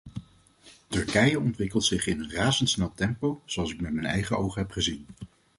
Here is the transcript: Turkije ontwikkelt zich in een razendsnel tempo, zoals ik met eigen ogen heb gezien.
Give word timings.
Turkije 0.87 1.39
ontwikkelt 1.39 1.83
zich 1.85 2.07
in 2.07 2.19
een 2.19 2.31
razendsnel 2.31 2.93
tempo, 2.93 3.41
zoals 3.45 3.71
ik 3.73 3.81
met 3.81 4.05
eigen 4.05 4.37
ogen 4.37 4.61
heb 4.61 4.71
gezien. 4.71 5.05